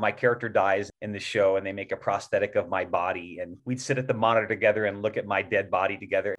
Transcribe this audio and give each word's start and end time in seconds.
My 0.00 0.12
character 0.12 0.48
dies 0.48 0.92
in 1.02 1.10
the 1.10 1.18
show 1.18 1.56
and 1.56 1.66
they 1.66 1.72
make 1.72 1.90
a 1.90 1.96
prosthetic 1.96 2.54
of 2.54 2.68
my 2.68 2.84
body. 2.84 3.40
And 3.42 3.56
we'd 3.64 3.80
sit 3.80 3.98
at 3.98 4.06
the 4.06 4.14
monitor 4.14 4.46
together 4.46 4.84
and 4.84 5.02
look 5.02 5.16
at 5.16 5.26
my 5.26 5.42
dead 5.42 5.72
body 5.72 5.96
together. 5.96 6.36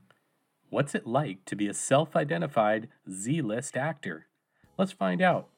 What's 0.69 0.95
it 0.95 1.05
like 1.05 1.43
to 1.43 1.57
be 1.57 1.67
a 1.67 1.73
self 1.73 2.15
identified 2.15 2.87
Z 3.11 3.41
list 3.41 3.75
actor? 3.75 4.27
Let's 4.77 4.93
find 4.93 5.21
out. 5.21 5.49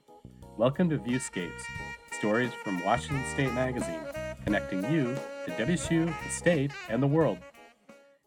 Welcome 0.57 0.89
to 0.89 0.97
Viewscapes, 0.97 1.61
stories 2.11 2.51
from 2.63 2.83
Washington 2.83 3.23
State 3.33 3.53
Magazine, 3.53 4.01
connecting 4.45 4.83
you 4.91 5.15
to 5.45 5.51
WSU, 5.51 6.11
the 6.23 6.29
state, 6.29 6.71
and 6.89 7.03
the 7.03 7.07
world. 7.07 7.37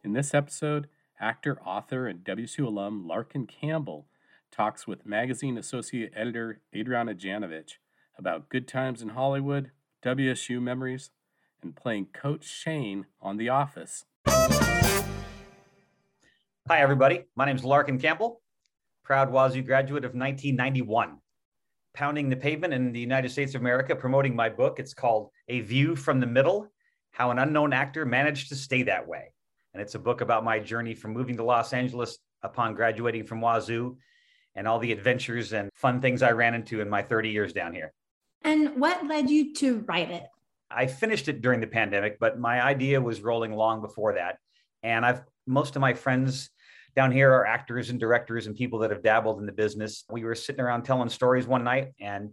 In 0.05 0.13
this 0.13 0.35
episode, 0.35 0.87
actor, 1.19 1.61
author, 1.67 2.07
and 2.07 2.23
WSU 2.23 2.65
alum 2.65 3.09
Larkin 3.09 3.49
Campbell 3.49 4.07
talks 4.53 4.87
with 4.87 5.05
magazine 5.05 5.59
associate 5.59 6.13
editor 6.15 6.61
Adriana 6.73 7.13
Janovich 7.13 7.79
about 8.19 8.49
good 8.49 8.69
times 8.69 9.03
in 9.03 9.11
Hollywood, 9.11 9.71
WSU 10.05 10.61
memories, 10.61 11.11
and 11.63 11.75
playing 11.75 12.07
Coach 12.13 12.45
Shane 12.45 13.07
on 13.21 13.37
The 13.37 13.49
Office. 13.49 14.05
Hi, 16.67 16.81
everybody. 16.81 17.25
My 17.37 17.45
name 17.45 17.57
is 17.57 17.65
Larkin 17.65 17.99
Campbell, 17.99 18.41
proud 19.03 19.31
Wazoo 19.31 19.63
graduate 19.63 20.05
of 20.05 20.15
1991. 20.15 21.19
Pounding 21.93 22.29
the 22.29 22.37
pavement 22.37 22.75
in 22.75 22.93
the 22.93 23.01
United 23.01 23.31
States 23.31 23.55
of 23.55 23.61
America, 23.61 23.95
promoting 23.95 24.35
my 24.35 24.49
book. 24.49 24.79
It's 24.79 24.95
called 24.95 25.31
A 25.49 25.61
View 25.61 25.95
from 25.95 26.21
the 26.21 26.27
Middle 26.27 26.69
How 27.13 27.31
an 27.31 27.39
Unknown 27.39 27.73
Actor 27.73 28.07
Managed 28.07 28.49
to 28.49 28.57
Stay 28.57 28.83
That 28.85 29.07
Way. 29.07 29.33
And 29.73 29.83
it's 29.83 29.95
a 29.95 29.99
book 29.99 30.21
about 30.21 30.45
my 30.45 30.59
journey 30.59 30.95
from 30.95 31.13
moving 31.13 31.37
to 31.37 31.45
Los 31.45 31.73
Angeles 31.73 32.19
upon 32.43 32.75
graduating 32.75 33.25
from 33.25 33.41
Wazoo 33.41 33.97
and 34.55 34.69
all 34.69 34.79
the 34.79 34.93
adventures 34.93 35.53
and 35.53 35.69
fun 35.75 36.01
things 36.01 36.23
I 36.23 36.31
ran 36.31 36.55
into 36.55 36.81
in 36.81 36.89
my 36.89 37.03
30 37.03 37.31
years 37.31 37.53
down 37.53 37.75
here. 37.75 37.93
And 38.45 38.79
what 38.81 39.07
led 39.07 39.31
you 39.31 39.55
to 39.55 39.81
write 39.89 40.11
it? 40.11 40.25
I 40.71 40.87
finished 40.87 41.29
it 41.29 41.41
during 41.41 41.61
the 41.61 41.67
pandemic, 41.67 42.19
but 42.19 42.39
my 42.39 42.63
idea 42.63 43.01
was 43.01 43.23
rolling 43.23 43.53
long 43.53 43.81
before 43.81 44.15
that. 44.15 44.39
And 44.83 45.05
I've 45.05 45.23
most 45.47 45.77
of 45.77 45.81
my 45.81 45.95
friends 45.95 46.51
down 46.97 47.11
here 47.11 47.33
are 47.33 47.47
actors 47.47 47.91
and 47.91 47.99
directors 47.99 48.47
and 48.47 48.55
people 48.55 48.79
that 48.81 48.91
have 48.91 49.03
dabbled 49.03 49.41
in 49.41 49.47
the 49.47 49.53
business. 49.53 50.05
We 50.11 50.25
were 50.25 50.35
sitting 50.35 50.61
around 50.61 50.85
telling 50.85 51.09
stories 51.09 51.47
one 51.47 51.65
night 51.65 51.93
and 52.01 52.31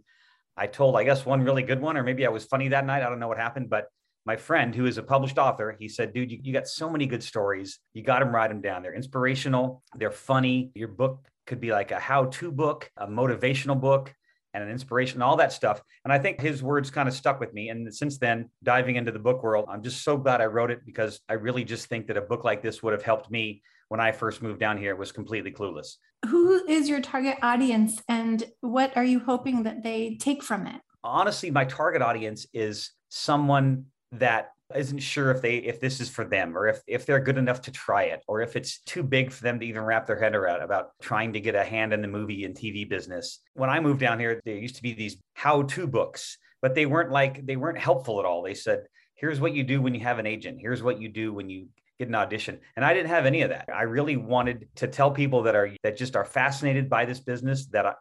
I 0.56 0.66
told, 0.66 0.96
I 0.96 1.04
guess, 1.04 1.24
one 1.24 1.42
really 1.42 1.62
good 1.62 1.80
one, 1.80 1.96
or 1.96 2.02
maybe 2.02 2.26
I 2.26 2.28
was 2.28 2.44
funny 2.44 2.68
that 2.68 2.84
night. 2.84 3.02
I 3.02 3.08
don't 3.08 3.18
know 3.18 3.28
what 3.28 3.38
happened, 3.38 3.70
but 3.70 3.86
my 4.24 4.36
friend 4.36 4.74
who 4.74 4.86
is 4.86 4.98
a 4.98 5.02
published 5.02 5.38
author, 5.38 5.74
he 5.78 5.88
said, 5.88 6.12
dude, 6.12 6.30
you, 6.30 6.38
you 6.42 6.52
got 6.52 6.68
so 6.68 6.88
many 6.88 7.06
good 7.06 7.22
stories. 7.22 7.80
You 7.94 8.02
got 8.02 8.20
them, 8.20 8.34
write 8.34 8.50
them 8.50 8.60
down. 8.60 8.82
They're 8.82 8.94
inspirational. 8.94 9.82
They're 9.96 10.10
funny. 10.10 10.70
Your 10.74 10.88
book 10.88 11.26
could 11.46 11.60
be 11.60 11.72
like 11.72 11.90
a 11.90 11.98
how-to 11.98 12.52
book, 12.52 12.90
a 12.96 13.06
motivational 13.06 13.80
book, 13.80 14.14
and 14.54 14.62
an 14.62 14.70
inspiration, 14.70 15.22
all 15.22 15.36
that 15.36 15.52
stuff. 15.52 15.82
And 16.04 16.12
I 16.12 16.18
think 16.18 16.40
his 16.40 16.62
words 16.62 16.90
kind 16.90 17.08
of 17.08 17.14
stuck 17.14 17.40
with 17.40 17.52
me. 17.54 17.68
And 17.70 17.94
since 17.94 18.18
then, 18.18 18.50
diving 18.62 18.96
into 18.96 19.12
the 19.12 19.18
book 19.18 19.42
world, 19.42 19.66
I'm 19.68 19.82
just 19.82 20.02
so 20.02 20.16
glad 20.16 20.40
I 20.40 20.46
wrote 20.46 20.70
it 20.70 20.84
because 20.84 21.20
I 21.28 21.34
really 21.34 21.64
just 21.64 21.86
think 21.86 22.06
that 22.08 22.16
a 22.16 22.22
book 22.22 22.44
like 22.44 22.62
this 22.62 22.82
would 22.82 22.92
have 22.92 23.02
helped 23.02 23.30
me 23.30 23.62
when 23.88 24.00
I 24.00 24.12
first 24.12 24.42
moved 24.42 24.60
down 24.60 24.78
here. 24.78 24.96
Was 24.96 25.12
completely 25.12 25.52
clueless. 25.52 25.96
Who 26.26 26.64
is 26.66 26.88
your 26.88 27.00
target 27.00 27.38
audience, 27.42 28.00
and 28.08 28.44
what 28.60 28.96
are 28.96 29.04
you 29.04 29.20
hoping 29.20 29.64
that 29.64 29.82
they 29.82 30.16
take 30.20 30.42
from 30.42 30.66
it? 30.66 30.80
Honestly, 31.04 31.50
my 31.50 31.64
target 31.64 32.00
audience 32.00 32.46
is 32.52 32.92
someone 33.08 33.86
that 34.12 34.50
isn't 34.76 34.98
sure 34.98 35.30
if 35.30 35.40
they 35.40 35.56
if 35.56 35.80
this 35.80 36.00
is 36.00 36.08
for 36.08 36.24
them 36.24 36.56
or 36.56 36.68
if 36.68 36.80
if 36.86 37.06
they're 37.06 37.20
good 37.20 37.38
enough 37.38 37.62
to 37.62 37.70
try 37.70 38.04
it 38.04 38.22
or 38.26 38.40
if 38.40 38.56
it's 38.56 38.80
too 38.80 39.02
big 39.02 39.32
for 39.32 39.42
them 39.42 39.60
to 39.60 39.66
even 39.66 39.82
wrap 39.82 40.06
their 40.06 40.20
head 40.20 40.34
around 40.34 40.62
about 40.62 40.90
trying 41.00 41.32
to 41.32 41.40
get 41.40 41.54
a 41.54 41.64
hand 41.64 41.92
in 41.92 42.02
the 42.02 42.08
movie 42.08 42.44
and 42.44 42.54
TV 42.54 42.88
business. 42.88 43.40
When 43.54 43.70
I 43.70 43.80
moved 43.80 44.00
down 44.00 44.18
here, 44.18 44.40
there 44.44 44.56
used 44.56 44.76
to 44.76 44.82
be 44.82 44.92
these 44.92 45.16
how-to 45.34 45.86
books, 45.86 46.38
but 46.60 46.74
they 46.74 46.86
weren't 46.86 47.10
like 47.10 47.46
they 47.46 47.56
weren't 47.56 47.78
helpful 47.78 48.20
at 48.20 48.26
all. 48.26 48.42
They 48.42 48.54
said, 48.54 48.84
"Here's 49.14 49.40
what 49.40 49.54
you 49.54 49.64
do 49.64 49.82
when 49.82 49.94
you 49.94 50.00
have 50.00 50.18
an 50.18 50.26
agent. 50.26 50.58
Here's 50.60 50.82
what 50.82 51.00
you 51.00 51.08
do 51.08 51.32
when 51.32 51.50
you 51.50 51.68
get 51.98 52.08
an 52.08 52.14
audition." 52.14 52.60
And 52.76 52.84
I 52.84 52.94
didn't 52.94 53.10
have 53.10 53.26
any 53.26 53.42
of 53.42 53.50
that. 53.50 53.68
I 53.72 53.82
really 53.82 54.16
wanted 54.16 54.68
to 54.76 54.86
tell 54.86 55.10
people 55.10 55.42
that 55.44 55.54
are 55.54 55.70
that 55.82 55.96
just 55.96 56.16
are 56.16 56.24
fascinated 56.24 56.88
by 56.90 57.04
this 57.04 57.20
business 57.20 57.66
that 57.66 57.86
I, 57.86 57.94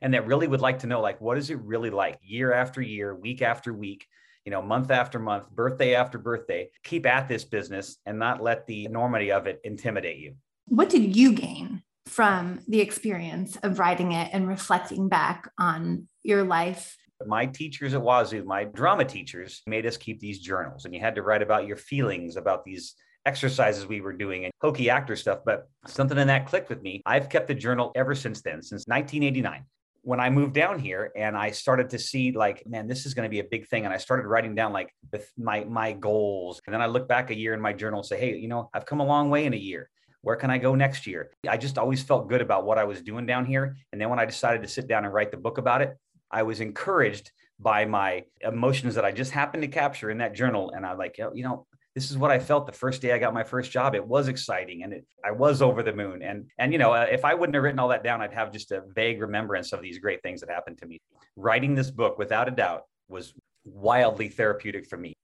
and 0.00 0.14
that 0.14 0.26
really 0.26 0.46
would 0.46 0.60
like 0.60 0.80
to 0.80 0.86
know 0.86 1.00
like 1.00 1.20
what 1.20 1.38
is 1.38 1.50
it 1.50 1.60
really 1.60 1.90
like 1.90 2.18
year 2.22 2.52
after 2.52 2.80
year, 2.80 3.14
week 3.14 3.42
after 3.42 3.72
week 3.72 4.06
you 4.48 4.50
know, 4.50 4.62
month 4.62 4.90
after 4.90 5.18
month, 5.18 5.50
birthday 5.50 5.94
after 5.94 6.16
birthday, 6.16 6.70
keep 6.82 7.04
at 7.04 7.28
this 7.28 7.44
business 7.44 7.98
and 8.06 8.18
not 8.18 8.42
let 8.42 8.66
the 8.66 8.86
enormity 8.86 9.30
of 9.30 9.46
it 9.46 9.60
intimidate 9.62 10.16
you. 10.16 10.36
What 10.68 10.88
did 10.88 11.14
you 11.14 11.34
gain 11.34 11.82
from 12.06 12.60
the 12.66 12.80
experience 12.80 13.58
of 13.62 13.78
writing 13.78 14.12
it 14.12 14.30
and 14.32 14.48
reflecting 14.48 15.10
back 15.10 15.50
on 15.58 16.08
your 16.22 16.44
life? 16.44 16.96
My 17.26 17.44
teachers 17.44 17.92
at 17.92 18.00
Wazoo, 18.00 18.42
my 18.42 18.64
drama 18.64 19.04
teachers, 19.04 19.60
made 19.66 19.84
us 19.84 19.98
keep 19.98 20.18
these 20.18 20.38
journals, 20.38 20.86
and 20.86 20.94
you 20.94 21.00
had 21.00 21.16
to 21.16 21.22
write 21.22 21.42
about 21.42 21.66
your 21.66 21.76
feelings 21.76 22.36
about 22.36 22.64
these 22.64 22.94
exercises 23.26 23.86
we 23.86 24.00
were 24.00 24.14
doing 24.14 24.46
and 24.46 24.52
hokey 24.62 24.88
actor 24.88 25.14
stuff, 25.14 25.40
but 25.44 25.68
something 25.86 26.16
in 26.16 26.28
that 26.28 26.46
clicked 26.46 26.70
with 26.70 26.80
me. 26.80 27.02
I've 27.04 27.28
kept 27.28 27.48
the 27.48 27.54
journal 27.54 27.92
ever 27.94 28.14
since 28.14 28.40
then, 28.40 28.62
since 28.62 28.86
1989 28.86 29.66
when 30.02 30.20
I 30.20 30.30
moved 30.30 30.54
down 30.54 30.78
here 30.78 31.10
and 31.16 31.36
I 31.36 31.50
started 31.50 31.90
to 31.90 31.98
see 31.98 32.32
like, 32.32 32.62
man, 32.66 32.86
this 32.86 33.04
is 33.06 33.14
going 33.14 33.24
to 33.24 33.30
be 33.30 33.40
a 33.40 33.44
big 33.44 33.68
thing. 33.68 33.84
And 33.84 33.92
I 33.92 33.98
started 33.98 34.26
writing 34.26 34.54
down 34.54 34.72
like 34.72 34.94
the, 35.10 35.24
my, 35.36 35.64
my 35.64 35.92
goals. 35.92 36.62
And 36.66 36.74
then 36.74 36.80
I 36.80 36.86
look 36.86 37.08
back 37.08 37.30
a 37.30 37.36
year 37.36 37.54
in 37.54 37.60
my 37.60 37.72
journal 37.72 38.00
and 38.00 38.06
say, 38.06 38.18
Hey, 38.18 38.36
you 38.36 38.48
know, 38.48 38.70
I've 38.72 38.86
come 38.86 39.00
a 39.00 39.06
long 39.06 39.30
way 39.30 39.44
in 39.44 39.54
a 39.54 39.58
year. 39.58 39.90
Where 40.22 40.36
can 40.36 40.50
I 40.50 40.58
go 40.58 40.74
next 40.74 41.06
year? 41.06 41.30
I 41.48 41.56
just 41.56 41.78
always 41.78 42.02
felt 42.02 42.28
good 42.28 42.40
about 42.40 42.64
what 42.64 42.78
I 42.78 42.84
was 42.84 43.02
doing 43.02 43.26
down 43.26 43.46
here. 43.46 43.76
And 43.92 44.00
then 44.00 44.10
when 44.10 44.18
I 44.18 44.24
decided 44.24 44.62
to 44.62 44.68
sit 44.68 44.88
down 44.88 45.04
and 45.04 45.14
write 45.14 45.30
the 45.30 45.36
book 45.36 45.58
about 45.58 45.82
it, 45.82 45.96
I 46.30 46.42
was 46.42 46.60
encouraged 46.60 47.30
by 47.60 47.84
my 47.84 48.24
emotions 48.40 48.94
that 48.94 49.04
I 49.04 49.12
just 49.12 49.30
happened 49.30 49.62
to 49.62 49.68
capture 49.68 50.10
in 50.10 50.18
that 50.18 50.34
journal. 50.34 50.72
And 50.74 50.84
I 50.84 50.92
like, 50.92 51.18
oh, 51.22 51.32
you 51.34 51.44
know, 51.44 51.66
this 51.98 52.12
is 52.12 52.16
what 52.16 52.30
I 52.30 52.38
felt 52.38 52.64
the 52.66 52.72
first 52.72 53.02
day 53.02 53.12
I 53.12 53.18
got 53.18 53.34
my 53.34 53.42
first 53.42 53.72
job. 53.72 53.96
It 53.96 54.06
was 54.06 54.28
exciting 54.28 54.84
and 54.84 54.92
it, 54.92 55.04
I 55.24 55.32
was 55.32 55.60
over 55.60 55.82
the 55.82 55.92
moon. 55.92 56.22
And, 56.22 56.46
and, 56.56 56.72
you 56.72 56.78
know, 56.78 56.92
uh, 56.92 57.06
if 57.10 57.24
I 57.24 57.34
wouldn't 57.34 57.56
have 57.56 57.64
written 57.64 57.80
all 57.80 57.88
that 57.88 58.04
down, 58.04 58.22
I'd 58.22 58.32
have 58.32 58.52
just 58.52 58.70
a 58.70 58.84
vague 58.94 59.20
remembrance 59.20 59.72
of 59.72 59.82
these 59.82 59.98
great 59.98 60.22
things 60.22 60.40
that 60.40 60.48
happened 60.48 60.78
to 60.78 60.86
me. 60.86 61.00
Writing 61.34 61.74
this 61.74 61.90
book, 61.90 62.16
without 62.16 62.46
a 62.46 62.52
doubt, 62.52 62.82
was 63.08 63.34
wildly 63.64 64.28
therapeutic 64.28 64.86
for 64.86 64.96
me. 64.96 65.16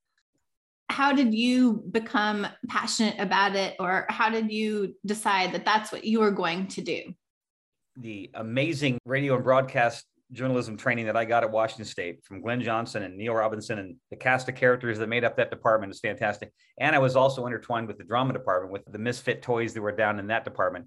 How 0.90 1.12
did 1.12 1.32
you 1.32 1.84
become 1.92 2.44
passionate 2.68 3.20
about 3.20 3.54
it, 3.54 3.76
or 3.78 4.06
how 4.08 4.28
did 4.28 4.50
you 4.50 4.96
decide 5.06 5.52
that 5.52 5.64
that's 5.64 5.92
what 5.92 6.04
you 6.04 6.18
were 6.18 6.32
going 6.32 6.66
to 6.68 6.82
do? 6.82 7.14
The 7.96 8.30
amazing 8.34 8.98
radio 9.04 9.36
and 9.36 9.44
broadcast 9.44 10.06
journalism 10.32 10.76
training 10.76 11.06
that 11.06 11.16
I 11.16 11.24
got 11.24 11.44
at 11.44 11.50
Washington 11.50 11.84
State 11.84 12.24
from 12.24 12.40
Glenn 12.40 12.62
Johnson 12.62 13.02
and 13.02 13.16
Neil 13.16 13.34
Robinson 13.34 13.78
and 13.78 13.96
the 14.10 14.16
cast 14.16 14.48
of 14.48 14.54
characters 14.54 14.98
that 14.98 15.08
made 15.08 15.24
up 15.24 15.36
that 15.36 15.50
department 15.50 15.92
is 15.92 16.00
fantastic. 16.00 16.52
And 16.78 16.94
I 16.94 16.98
was 16.98 17.16
also 17.16 17.46
intertwined 17.46 17.88
with 17.88 17.98
the 17.98 18.04
drama 18.04 18.32
department 18.32 18.72
with 18.72 18.82
the 18.90 18.98
misfit 18.98 19.42
toys 19.42 19.74
that 19.74 19.82
were 19.82 19.92
down 19.92 20.18
in 20.18 20.28
that 20.28 20.44
department. 20.44 20.86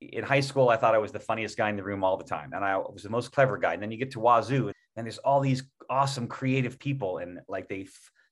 In 0.00 0.22
high 0.22 0.40
school, 0.40 0.68
I 0.68 0.76
thought 0.76 0.94
I 0.94 0.98
was 0.98 1.12
the 1.12 1.20
funniest 1.20 1.56
guy 1.56 1.70
in 1.70 1.76
the 1.76 1.82
room 1.82 2.04
all 2.04 2.16
the 2.16 2.24
time, 2.24 2.50
and 2.52 2.64
I 2.64 2.76
was 2.76 3.02
the 3.02 3.10
most 3.10 3.32
clever 3.32 3.56
guy. 3.56 3.74
And 3.74 3.82
then 3.82 3.90
you 3.90 3.96
get 3.96 4.10
to 4.12 4.20
Wazoo, 4.20 4.70
and 4.96 5.06
there's 5.06 5.18
all 5.18 5.40
these 5.40 5.62
awesome 5.88 6.26
creative 6.26 6.78
people, 6.78 7.18
and 7.18 7.38
like 7.48 7.68
they 7.68 7.86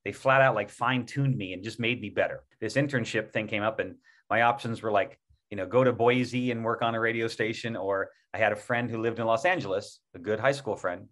they 0.04 0.12
flat 0.12 0.42
out 0.42 0.54
like 0.54 0.68
fine 0.68 1.06
tuned 1.06 1.36
me 1.36 1.52
and 1.52 1.62
just 1.62 1.80
made 1.80 2.00
me 2.00 2.10
better. 2.10 2.42
This 2.60 2.74
internship 2.74 3.32
thing 3.32 3.46
came 3.46 3.62
up, 3.62 3.78
and 3.78 3.94
my 4.28 4.42
options 4.42 4.82
were 4.82 4.92
like 4.92 5.18
you 5.52 5.56
know, 5.56 5.66
go 5.66 5.84
to 5.84 5.92
Boise 5.92 6.50
and 6.50 6.64
work 6.64 6.80
on 6.80 6.94
a 6.94 7.00
radio 7.00 7.28
station. 7.28 7.76
Or 7.76 8.08
I 8.32 8.38
had 8.38 8.52
a 8.52 8.56
friend 8.56 8.90
who 8.90 9.02
lived 9.02 9.18
in 9.18 9.26
Los 9.26 9.44
Angeles, 9.44 10.00
a 10.14 10.18
good 10.18 10.40
high 10.40 10.52
school 10.52 10.76
friend, 10.76 11.08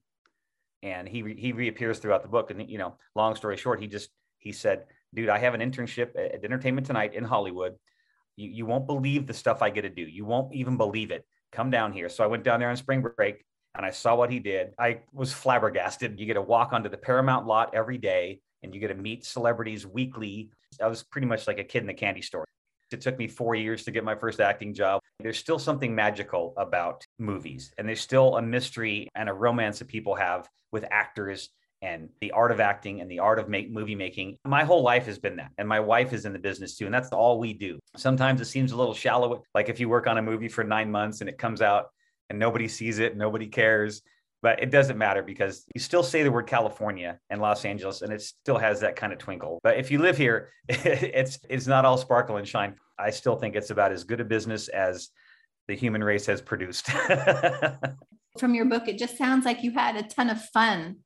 and 0.83 1.07
he 1.07 1.23
re- 1.23 1.39
he 1.39 1.53
reappears 1.53 1.99
throughout 1.99 2.23
the 2.23 2.29
book. 2.29 2.51
And 2.51 2.69
you 2.69 2.79
know, 2.79 2.97
long 3.15 3.37
story 3.37 3.59
short, 3.59 3.83
he 3.83 3.87
just 3.87 4.09
he 4.39 4.53
said, 4.53 4.87
"Dude, 5.13 5.29
I 5.29 5.37
have 5.37 5.53
an 5.53 5.61
internship 5.61 6.17
at 6.17 6.43
Entertainment 6.43 6.87
Tonight 6.87 7.13
in 7.13 7.23
Hollywood. 7.23 7.75
You 8.37 8.49
you 8.49 8.65
won't 8.65 8.87
believe 8.87 9.27
the 9.27 9.35
stuff 9.35 9.61
I 9.61 9.69
get 9.69 9.83
to 9.83 9.91
do. 9.91 10.05
You 10.05 10.25
won't 10.25 10.55
even 10.55 10.79
believe 10.79 11.11
it. 11.11 11.27
Come 11.53 11.71
down 11.71 11.93
here." 11.93 12.09
So 12.09 12.25
I 12.25 12.27
went 12.27 12.43
down 12.43 12.61
there 12.61 12.71
on 12.71 12.77
spring 12.79 13.03
break 13.03 13.45
and 13.75 13.85
I 13.85 13.91
saw 13.91 14.17
what 14.17 14.31
he 14.31 14.39
did. 14.39 14.73
I 14.79 15.01
was 15.13 15.35
flabbergasted. 15.35 16.19
You 16.19 16.25
get 16.25 16.35
to 16.35 16.43
walk 16.43 16.73
onto 16.73 16.89
the 16.89 16.97
Paramount 16.97 17.47
lot 17.47 17.75
every 17.75 17.99
day 17.99 18.41
and 18.63 18.75
you 18.75 18.81
get 18.81 18.89
to 18.89 18.95
meet 18.95 19.27
celebrities 19.27 19.87
weekly. 19.87 20.49
I 20.83 20.87
was 20.87 21.03
pretty 21.03 21.27
much 21.27 21.47
like 21.47 21.59
a 21.59 21.65
kid 21.65 21.83
in 21.83 21.89
the 21.89 21.93
candy 21.93 22.23
store. 22.23 22.47
It 22.93 23.01
took 23.01 23.19
me 23.19 23.29
four 23.29 23.55
years 23.55 23.85
to 23.85 23.91
get 23.91 24.05
my 24.05 24.15
first 24.15 24.41
acting 24.41 24.75
job. 24.75 25.01
There's 25.21 25.39
still 25.39 25.59
something 25.59 25.95
magical 25.95 26.55
about 26.57 27.05
movies, 27.19 27.73
and 27.79 27.89
there's 27.89 28.01
still 28.01 28.37
a 28.37 28.43
mystery 28.43 29.09
and 29.15 29.29
a 29.29 29.33
romance 29.33 29.79
that 29.79 29.89
people 29.89 30.15
have 30.15 30.49
with 30.73 30.85
actors 30.91 31.51
and 31.83 32.11
the 32.21 32.31
art 32.33 32.53
of 32.53 32.61
acting 32.61 33.01
and 33.01 33.11
the 33.11 33.21
art 33.21 33.39
of 33.39 33.49
make, 33.49 33.71
movie 33.71 33.95
making. 33.95 34.37
My 34.45 34.65
whole 34.65 34.83
life 34.83 35.07
has 35.07 35.19
been 35.19 35.37
that. 35.37 35.51
And 35.57 35.67
my 35.67 35.81
wife 35.81 36.13
is 36.13 36.27
in 36.27 36.33
the 36.33 36.39
business 36.39 36.77
too. 36.77 36.85
And 36.85 36.93
that's 36.93 37.09
all 37.09 37.39
we 37.39 37.55
do. 37.55 37.79
Sometimes 37.97 38.41
it 38.41 38.47
seems 38.47 38.73
a 38.73 38.77
little 38.77 38.95
shallow. 38.95 39.43
Like 39.55 39.69
if 39.69 39.81
you 39.81 39.89
work 39.89 40.07
on 40.07 40.19
a 40.19 40.23
movie 40.23 40.49
for 40.49 40.63
nine 40.63 40.91
months 40.91 41.21
and 41.21 41.31
it 41.31 41.39
comes 41.39 41.63
out 41.63 41.87
and 42.29 42.39
nobody 42.39 42.69
sees 42.69 42.99
it, 42.99 43.17
nobody 43.17 43.47
cares 43.47 44.03
but 44.43 44.63
it 44.63 44.71
doesn't 44.71 44.97
matter 44.97 45.23
because 45.23 45.65
you 45.75 45.81
still 45.81 46.03
say 46.03 46.23
the 46.23 46.31
word 46.31 46.47
California 46.47 47.19
and 47.29 47.41
Los 47.41 47.65
Angeles 47.65 48.03
and 48.03 48.13
it 48.13 48.23
still 48.23 48.59
has 48.59 48.81
that 48.81 48.97
kind 48.97 49.13
of 49.13 49.19
twinkle. 49.19 49.61
But 49.63 49.77
if 49.79 49.91
you 49.91 49.99
live 49.99 50.17
here, 50.17 50.49
it's 50.69 51.39
it's 51.49 51.67
not 51.67 51.85
all 51.85 51.99
sparkle 51.99 52.37
and 52.37 52.49
shine. 52.49 52.77
I 52.99 53.11
still 53.11 53.37
think 53.37 53.57
it's 53.57 53.71
about 53.71 53.93
as 53.93 54.05
good 54.05 54.21
a 54.21 54.25
business 54.25 54.69
as 54.69 55.11
the 55.69 55.77
human 55.77 56.03
race 56.03 56.27
has 56.27 56.41
produced. 56.41 56.91
From 58.39 58.55
your 58.55 58.65
book, 58.65 58.89
it 58.89 58.99
just 58.99 59.19
sounds 59.19 59.45
like 59.45 59.63
you 59.63 59.73
had 59.73 59.97
a 59.97 60.03
ton 60.03 60.31
of 60.31 60.43
fun 60.51 60.99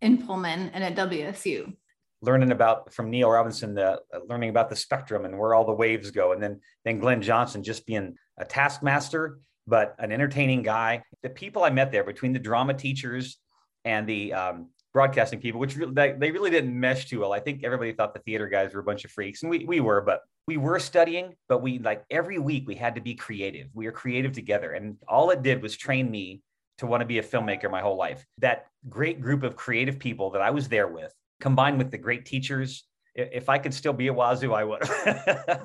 in 0.00 0.18
Pullman 0.18 0.70
and 0.74 0.84
at 0.84 0.96
WSU? 0.96 1.74
Learning 2.20 2.52
about 2.52 2.92
from 2.92 3.10
Neil 3.10 3.30
Robinson, 3.30 3.74
the 3.74 3.92
uh, 3.92 4.20
learning 4.28 4.50
about 4.50 4.70
the 4.70 4.76
spectrum 4.76 5.24
and 5.24 5.38
where 5.38 5.54
all 5.54 5.66
the 5.66 5.72
waves 5.72 6.10
go, 6.10 6.32
and 6.32 6.42
then 6.42 6.60
then 6.84 6.98
Glenn 6.98 7.20
Johnson 7.20 7.62
just 7.62 7.86
being 7.86 8.14
a 8.38 8.44
taskmaster, 8.44 9.38
but 9.66 9.94
an 9.98 10.12
entertaining 10.12 10.62
guy. 10.62 11.02
The 11.22 11.30
people 11.30 11.64
I 11.64 11.70
met 11.70 11.92
there, 11.92 12.04
between 12.04 12.32
the 12.32 12.38
drama 12.38 12.74
teachers 12.74 13.38
and 13.84 14.06
the 14.06 14.32
um, 14.32 14.68
broadcasting 14.92 15.40
people, 15.40 15.60
which 15.60 15.74
they, 15.74 16.12
they 16.12 16.30
really 16.30 16.50
didn't 16.50 16.78
mesh 16.78 17.06
too 17.06 17.20
well. 17.20 17.32
I 17.32 17.40
think 17.40 17.64
everybody 17.64 17.92
thought 17.92 18.14
the 18.14 18.20
theater 18.20 18.48
guys 18.48 18.74
were 18.74 18.80
a 18.80 18.84
bunch 18.84 19.04
of 19.04 19.10
freaks, 19.10 19.42
and 19.42 19.50
we 19.50 19.64
we 19.64 19.80
were, 19.80 20.00
but 20.00 20.20
we 20.46 20.56
were 20.56 20.78
studying, 20.78 21.34
but 21.48 21.62
we 21.62 21.78
like 21.78 22.04
every 22.10 22.38
week 22.38 22.66
we 22.66 22.74
had 22.74 22.94
to 22.96 23.00
be 23.00 23.14
creative. 23.14 23.68
We 23.72 23.86
were 23.86 23.92
creative 23.92 24.32
together. 24.32 24.72
And 24.72 24.96
all 25.08 25.30
it 25.30 25.42
did 25.42 25.62
was 25.62 25.76
train 25.76 26.10
me 26.10 26.42
to 26.78 26.86
want 26.86 27.00
to 27.00 27.06
be 27.06 27.18
a 27.18 27.22
filmmaker 27.22 27.70
my 27.70 27.80
whole 27.80 27.96
life. 27.96 28.24
That 28.38 28.66
great 28.88 29.20
group 29.20 29.42
of 29.42 29.56
creative 29.56 29.98
people 29.98 30.30
that 30.30 30.42
I 30.42 30.50
was 30.50 30.68
there 30.68 30.88
with, 30.88 31.12
combined 31.40 31.78
with 31.78 31.90
the 31.90 31.98
great 31.98 32.26
teachers, 32.26 32.84
if 33.14 33.48
I 33.48 33.58
could 33.58 33.72
still 33.72 33.92
be 33.92 34.08
at 34.08 34.14
Wazoo, 34.14 34.52
I 34.52 34.64
would. 34.64 34.82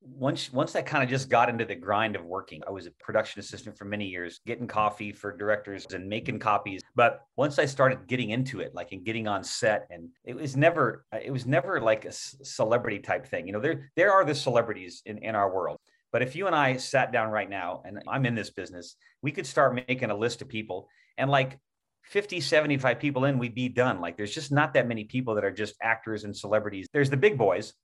once 0.00 0.52
once 0.52 0.76
I 0.76 0.82
kind 0.82 1.02
of 1.02 1.10
just 1.10 1.28
got 1.28 1.48
into 1.48 1.64
the 1.64 1.74
grind 1.74 2.16
of 2.16 2.24
working, 2.24 2.62
I 2.66 2.70
was 2.70 2.86
a 2.86 2.90
production 2.92 3.40
assistant 3.40 3.76
for 3.76 3.84
many 3.84 4.06
years, 4.06 4.40
getting 4.46 4.66
coffee 4.66 5.12
for 5.12 5.36
directors 5.36 5.86
and 5.92 6.08
making 6.08 6.38
copies. 6.38 6.82
But 6.94 7.22
once 7.36 7.58
I 7.58 7.64
started 7.66 8.06
getting 8.06 8.30
into 8.30 8.60
it, 8.60 8.74
like 8.74 8.92
and 8.92 9.04
getting 9.04 9.26
on 9.26 9.42
set, 9.42 9.86
and 9.90 10.08
it 10.24 10.36
was 10.36 10.56
never 10.56 11.04
uh, 11.12 11.18
it 11.22 11.30
was 11.30 11.46
never 11.46 11.80
like 11.80 12.04
a 12.04 12.12
celebrity 12.12 13.00
type 13.00 13.26
thing. 13.26 13.46
You 13.46 13.52
know, 13.52 13.60
there 13.60 13.90
there 13.96 14.12
are 14.12 14.24
the 14.24 14.34
celebrities 14.34 15.02
in 15.04 15.18
in 15.18 15.34
our 15.34 15.52
world. 15.52 15.78
But 16.10 16.22
if 16.22 16.34
you 16.34 16.46
and 16.46 16.56
I 16.56 16.76
sat 16.78 17.12
down 17.12 17.30
right 17.30 17.50
now, 17.50 17.82
and 17.84 18.02
I'm 18.08 18.24
in 18.24 18.34
this 18.34 18.50
business, 18.50 18.96
we 19.20 19.30
could 19.30 19.46
start 19.46 19.74
making 19.74 20.10
a 20.10 20.16
list 20.16 20.40
of 20.40 20.48
people, 20.48 20.88
and 21.18 21.30
like 21.30 21.58
50, 22.04 22.40
75 22.40 22.98
people 22.98 23.26
in, 23.26 23.38
we'd 23.38 23.54
be 23.54 23.68
done. 23.68 24.00
Like 24.00 24.16
there's 24.16 24.34
just 24.34 24.50
not 24.50 24.72
that 24.74 24.88
many 24.88 25.04
people 25.04 25.34
that 25.34 25.44
are 25.44 25.52
just 25.52 25.74
actors 25.82 26.24
and 26.24 26.34
celebrities. 26.34 26.86
There's 26.92 27.10
the 27.10 27.18
big 27.18 27.36
boys, 27.36 27.74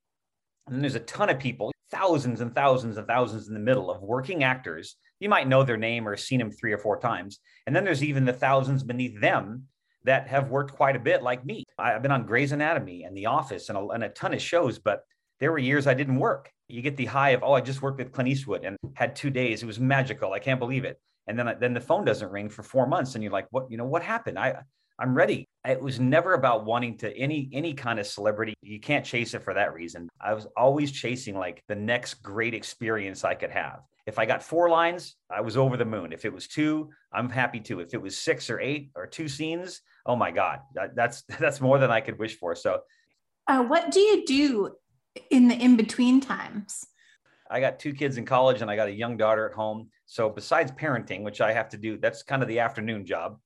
and 0.67 0.81
there's 0.81 0.95
a 0.95 1.01
ton 1.01 1.29
of 1.29 1.39
people 1.39 1.74
thousands 1.95 2.41
and 2.41 2.55
thousands 2.55 2.97
and 2.97 3.07
thousands 3.07 3.49
in 3.49 3.55
the 3.55 3.61
middle 3.61 3.91
of 3.91 4.03
working 4.03 4.45
actors. 4.45 4.97
You 5.21 5.29
might 5.29 5.49
know 5.49 5.63
their 5.63 5.77
name 5.77 6.07
or 6.09 6.17
seen 6.17 6.39
them 6.39 6.51
three 6.51 6.73
or 6.73 6.79
four 6.79 6.99
times. 6.99 7.39
And 7.67 7.75
then 7.75 7.85
there's 7.85 8.03
even 8.03 8.25
the 8.25 8.33
thousands 8.33 8.83
beneath 8.83 9.21
them 9.21 9.65
that 10.05 10.29
have 10.29 10.51
worked 10.51 10.73
quite 10.73 10.97
a 10.97 11.01
bit, 11.01 11.23
like 11.23 11.45
me. 11.47 11.65
I've 11.79 12.03
been 12.03 12.11
on 12.11 12.27
Grey's 12.27 12.53
Anatomy 12.53 13.05
and 13.05 13.17
The 13.17 13.27
Office 13.27 13.69
and 13.69 13.79
a, 13.79 13.87
and 13.89 14.05
a 14.05 14.11
ton 14.11 14.35
of 14.35 14.43
shows, 14.43 14.79
but 14.79 15.03
there 15.41 15.51
were 15.51 15.59
years 15.59 15.87
I 15.87 15.95
didn't 15.95 16.17
work. 16.17 16.51
You 16.69 16.83
get 16.83 16.97
the 16.97 17.07
high 17.07 17.31
of, 17.31 17.43
oh, 17.43 17.53
I 17.53 17.61
just 17.61 17.83
worked 17.83 17.99
with 17.99 18.13
Clint 18.13 18.29
Eastwood 18.29 18.65
and 18.65 18.77
had 18.95 19.17
two 19.17 19.31
days. 19.31 19.63
It 19.63 19.67
was 19.67 19.81
magical. 19.81 20.33
I 20.33 20.39
can't 20.39 20.61
believe 20.61 20.85
it. 20.85 21.01
And 21.27 21.39
then, 21.39 21.57
then 21.59 21.75
the 21.75 21.81
phone 21.81 22.05
doesn't 22.05 22.31
ring 22.31 22.51
for 22.51 22.63
four 22.63 22.87
months. 22.87 23.15
And 23.15 23.25
you're 23.25 23.33
like, 23.33 23.47
what, 23.51 23.71
you 23.71 23.79
know, 23.79 23.87
what 23.87 24.03
happened? 24.03 24.39
I, 24.39 24.57
I'm 24.99 25.15
ready. 25.15 25.49
It 25.67 25.81
was 25.81 25.99
never 25.99 26.35
about 26.35 26.65
wanting 26.65 26.99
to 26.99 27.17
any 27.17 27.49
any 27.53 27.75
kind 27.75 27.99
of 27.99 28.07
celebrity. 28.07 28.55
You 28.63 28.79
can't 28.79 29.05
chase 29.05 29.35
it 29.35 29.43
for 29.43 29.55
that 29.55 29.75
reason. 29.75 30.09
I 30.21 30.35
was 30.35 30.47
always 30.57 30.93
chasing 30.93 31.37
like 31.37 31.63
the 31.69 31.75
next 31.75 32.23
great 32.23 32.55
experience 32.55 33.25
I 33.25 33.35
could 33.35 33.51
have. 33.51 33.81
If 34.07 34.19
I 34.19 34.27
got 34.27 34.43
four 34.43 34.69
lines, 34.69 35.17
I 35.31 35.41
was 35.41 35.57
over 35.57 35.77
the 35.77 35.85
moon. 35.85 36.13
If 36.13 36.25
it 36.25 36.33
was 36.33 36.47
two, 36.47 36.91
I'm 37.13 37.31
happy 37.31 37.59
too. 37.59 37.81
If 37.81 37.95
it 37.95 38.03
was 38.03 38.17
six 38.17 38.51
or 38.51 38.61
eight 38.61 38.91
or 38.95 39.07
two 39.07 39.29
scenes, 39.29 39.81
oh 40.07 40.15
my 40.15 40.31
god, 40.31 40.61
that, 40.75 40.95
that's 40.95 41.23
that's 41.41 41.61
more 41.61 41.79
than 41.79 41.91
I 41.91 42.01
could 42.01 42.19
wish 42.19 42.39
for. 42.39 42.55
So, 42.55 42.81
uh, 43.49 43.65
what 43.65 43.91
do 43.91 44.01
you 44.01 44.25
do 44.25 44.75
in 45.31 45.49
the 45.49 45.57
in 45.57 45.77
between 45.77 46.21
times? 46.21 46.87
I 47.51 47.61
got 47.61 47.79
two 47.79 47.93
kids 47.93 48.17
in 48.17 48.25
college 48.25 48.63
and 48.63 48.71
I 48.71 48.77
got 48.77 48.89
a 48.89 48.93
young 48.93 49.17
daughter 49.17 49.49
at 49.49 49.55
home. 49.55 49.89
So 50.07 50.29
besides 50.31 50.73
parenting, 50.73 51.23
which 51.23 51.41
I 51.41 51.53
have 51.53 51.69
to 51.71 51.77
do, 51.77 51.99
that's 51.99 52.23
kind 52.23 52.43
of 52.43 52.49
the 52.49 52.61
afternoon 52.61 53.05
job. 53.05 53.39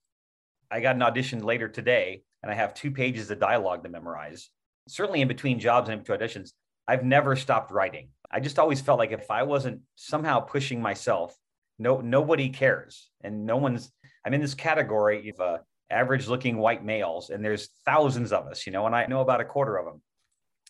I 0.70 0.80
got 0.80 0.96
an 0.96 1.02
audition 1.02 1.42
later 1.42 1.68
today 1.68 2.22
and 2.42 2.52
I 2.52 2.54
have 2.54 2.74
two 2.74 2.90
pages 2.90 3.30
of 3.30 3.40
dialogue 3.40 3.82
to 3.82 3.88
memorize. 3.88 4.50
Certainly 4.86 5.22
in 5.22 5.28
between 5.28 5.58
jobs 5.58 5.88
and 5.88 5.94
in 5.94 6.04
between 6.04 6.18
auditions, 6.18 6.52
I've 6.86 7.04
never 7.04 7.36
stopped 7.36 7.70
writing. 7.70 8.08
I 8.30 8.40
just 8.40 8.58
always 8.58 8.80
felt 8.80 8.98
like 8.98 9.12
if 9.12 9.30
I 9.30 9.42
wasn't 9.42 9.82
somehow 9.96 10.40
pushing 10.40 10.80
myself, 10.80 11.36
no 11.78 12.00
nobody 12.00 12.48
cares. 12.48 13.10
And 13.22 13.46
no 13.46 13.56
one's 13.56 13.90
I'm 14.24 14.34
in 14.34 14.40
this 14.40 14.54
category 14.54 15.30
of 15.30 15.40
uh, 15.40 15.58
average 15.90 16.28
looking 16.28 16.58
white 16.58 16.84
males, 16.84 17.30
and 17.30 17.44
there's 17.44 17.68
thousands 17.84 18.32
of 18.32 18.46
us, 18.46 18.66
you 18.66 18.72
know, 18.72 18.86
and 18.86 18.94
I 18.94 19.06
know 19.06 19.20
about 19.20 19.40
a 19.40 19.44
quarter 19.44 19.76
of 19.76 19.86
them. 19.86 20.02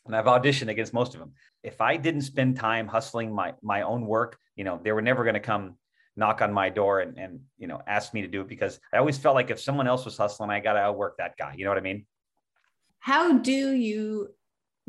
And 0.06 0.14
I've 0.14 0.26
auditioned 0.26 0.68
against 0.68 0.94
most 0.94 1.14
of 1.14 1.20
them. 1.20 1.32
If 1.62 1.80
I 1.80 1.96
didn't 1.96 2.22
spend 2.22 2.56
time 2.56 2.86
hustling 2.86 3.34
my 3.34 3.54
my 3.62 3.82
own 3.82 4.06
work, 4.06 4.38
you 4.56 4.64
know, 4.64 4.80
they 4.82 4.92
were 4.92 5.02
never 5.02 5.24
going 5.24 5.34
to 5.34 5.40
come 5.40 5.76
knock 6.18 6.42
on 6.42 6.52
my 6.52 6.68
door 6.68 7.00
and, 7.00 7.16
and 7.16 7.40
you 7.56 7.66
know 7.68 7.80
ask 7.86 8.12
me 8.12 8.20
to 8.22 8.28
do 8.28 8.42
it 8.42 8.48
because 8.48 8.78
I 8.92 8.98
always 8.98 9.16
felt 9.16 9.34
like 9.34 9.50
if 9.50 9.60
someone 9.60 9.86
else 9.86 10.04
was 10.04 10.16
hustling, 10.16 10.50
I 10.50 10.60
got 10.60 10.74
to 10.74 10.80
outwork 10.80 11.16
that 11.18 11.36
guy. 11.38 11.54
You 11.56 11.64
know 11.64 11.70
what 11.70 11.78
I 11.78 11.82
mean? 11.82 12.04
How 12.98 13.38
do 13.38 13.72
you 13.72 14.34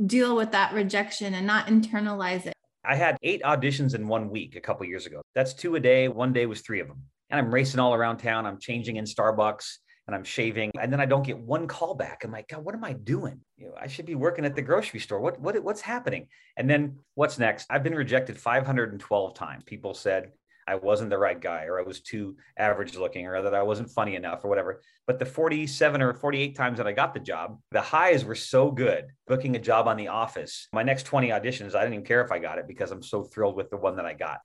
deal 0.04 0.36
with 0.36 0.52
that 0.52 0.74
rejection 0.74 1.34
and 1.36 1.46
not 1.46 1.68
internalize 1.68 2.46
it? 2.46 2.54
I 2.84 2.96
had 2.96 3.18
eight 3.22 3.44
auditions 3.44 3.94
in 3.94 4.08
one 4.08 4.30
week 4.30 4.56
a 4.56 4.62
couple 4.62 4.86
years 4.86 5.06
ago. 5.06 5.22
That's 5.36 5.54
two 5.54 5.76
a 5.76 5.80
day. 5.80 6.08
One 6.08 6.34
day 6.34 6.46
was 6.48 6.62
three 6.62 6.80
of 6.80 6.88
them. 6.88 7.04
And 7.30 7.40
I'm 7.40 7.54
racing 7.54 7.80
all 7.80 7.94
around 7.94 8.18
town. 8.18 8.46
I'm 8.46 8.60
changing 8.60 8.96
in 8.96 9.06
Starbucks 9.06 9.78
and 10.08 10.16
I'm 10.16 10.24
shaving. 10.24 10.72
And 10.80 10.92
then 10.92 11.00
I 11.00 11.06
don't 11.06 11.26
get 11.26 11.38
one 11.38 11.68
call 11.68 11.94
back. 11.94 12.24
I'm 12.24 12.32
like, 12.32 12.48
God, 12.48 12.66
what 12.66 12.74
am 12.74 12.84
I 12.84 12.94
doing? 12.94 13.42
You 13.58 13.68
know, 13.68 13.74
I 13.80 13.86
should 13.86 14.08
be 14.08 14.16
working 14.16 14.44
at 14.44 14.56
the 14.56 14.62
grocery 14.64 15.00
store. 15.00 15.20
What, 15.20 15.40
what, 15.40 15.62
what's 15.64 15.82
happening? 15.82 16.28
And 16.58 16.68
then 16.68 16.98
what's 17.14 17.38
next? 17.38 17.68
I've 17.70 17.84
been 17.84 17.94
rejected 17.94 18.40
512 18.40 19.36
times. 19.36 19.64
People 19.66 19.94
said, 19.94 20.32
I 20.70 20.76
wasn't 20.76 21.10
the 21.10 21.18
right 21.18 21.40
guy 21.40 21.66
or 21.66 21.80
I 21.80 21.82
was 21.82 22.00
too 22.00 22.38
average 22.56 22.96
looking 22.96 23.26
or 23.26 23.42
that 23.42 23.56
I 23.56 23.64
wasn't 23.64 23.90
funny 23.90 24.16
enough 24.16 24.46
or 24.46 24.50
whatever. 24.50 24.82
But 25.08 25.18
the 25.18 25.26
47 25.26 26.00
or 26.00 26.14
48 26.14 26.56
times 26.56 26.78
that 26.78 26.86
I 26.86 26.92
got 26.92 27.16
the 27.16 27.20
job, 27.20 27.60
the 27.72 27.82
highs 27.82 28.24
were 28.24 28.36
so 28.36 28.70
good. 28.70 29.08
Booking 29.28 29.56
a 29.56 29.60
job 29.60 29.88
on 29.88 29.98
The 29.98 30.10
Office, 30.10 30.68
my 30.72 30.84
next 30.84 31.04
20 31.04 31.30
auditions, 31.30 31.74
I 31.74 31.80
didn't 31.80 31.96
even 31.96 32.06
care 32.06 32.24
if 32.24 32.32
I 32.32 32.38
got 32.38 32.60
it 32.60 32.68
because 32.68 32.92
I'm 32.92 33.02
so 33.02 33.24
thrilled 33.24 33.56
with 33.56 33.72
the 33.72 33.78
one 33.78 33.96
that 33.96 34.06
I 34.06 34.14
got. 34.14 34.42